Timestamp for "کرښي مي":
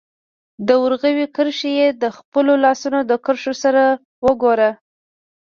1.35-1.87